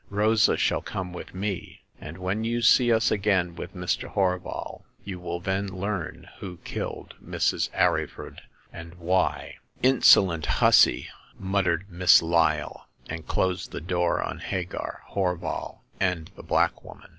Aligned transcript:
"Rosa 0.23 0.57
shall 0.57 0.81
come 0.81 1.13
with 1.13 1.35
me; 1.35 1.83
and 1.99 2.17
when 2.17 2.43
you 2.43 2.63
see 2.63 2.91
us 2.91 3.11
again 3.11 3.55
with 3.55 3.75
Mr. 3.75 4.11
Horval, 4.11 4.81
you 5.03 5.19
will 5.19 5.39
then 5.39 5.67
learn 5.67 6.27
who 6.39 6.57
killed 6.63 7.13
Mrs. 7.23 7.69
Arryford, 7.69 8.39
and 8.73 8.95
why."" 8.95 9.57
Insolent 9.83 10.47
hussy!" 10.57 11.09
muttered 11.37 11.85
Miss 11.87 12.19
Lyle, 12.23 12.87
and 13.09 13.27
closed 13.27 13.69
the 13.71 13.79
door 13.79 14.23
on 14.23 14.39
Hagar, 14.39 15.03
Horval 15.11 15.81
and 15.99 16.31
the 16.35 16.41
black 16.41 16.83
woman. 16.83 17.09